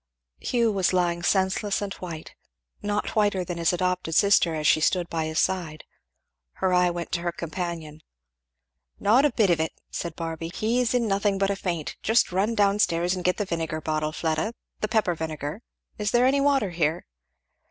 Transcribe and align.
Hugh 0.39 0.71
was 0.71 0.93
lying 0.93 1.21
senseless 1.21 1.79
and 1.79 1.93
white; 1.93 2.33
not 2.81 3.15
whiter 3.15 3.45
than 3.45 3.59
his 3.59 3.71
adopted 3.71 4.15
sister 4.15 4.55
as 4.55 4.65
she 4.65 4.81
stood 4.81 5.07
by 5.11 5.25
his 5.25 5.39
side. 5.39 5.83
Her 6.53 6.73
eye 6.73 6.89
went 6.89 7.11
to 7.11 7.19
her 7.21 7.31
companion. 7.31 8.01
"Not 8.99 9.25
a 9.25 9.31
bit 9.31 9.51
of 9.51 9.59
it!" 9.59 9.73
said 9.91 10.15
Barby 10.15 10.49
"he's 10.55 10.95
in 10.95 11.07
nothing 11.07 11.37
but 11.37 11.51
a 11.51 11.55
faint 11.55 11.97
just 12.01 12.31
run 12.31 12.55
down 12.55 12.79
stairs 12.79 13.13
and 13.13 13.23
get 13.23 13.37
the 13.37 13.45
vinegar 13.45 13.79
bottle, 13.79 14.11
Fleda 14.11 14.53
the 14.79 14.87
pepper 14.87 15.13
vinegar. 15.13 15.61
Is 15.99 16.09
there 16.09 16.25
any 16.25 16.41
water 16.41 16.71
here? 16.71 17.05